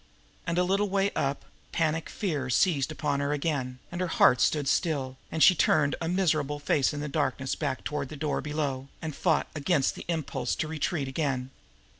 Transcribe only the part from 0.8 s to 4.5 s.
way up, panic fear seized upon her again, and her heart